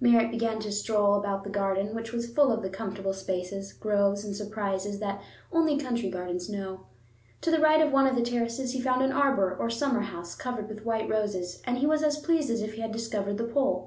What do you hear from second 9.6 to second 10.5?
summer house